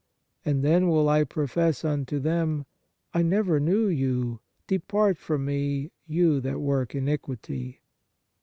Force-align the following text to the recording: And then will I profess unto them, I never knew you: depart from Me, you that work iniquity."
And 0.43 0.63
then 0.63 0.87
will 0.87 1.07
I 1.07 1.23
profess 1.23 1.85
unto 1.85 2.17
them, 2.19 2.65
I 3.13 3.21
never 3.21 3.59
knew 3.59 3.85
you: 3.85 4.39
depart 4.65 5.19
from 5.19 5.45
Me, 5.45 5.91
you 6.07 6.41
that 6.41 6.59
work 6.59 6.95
iniquity." 6.95 7.83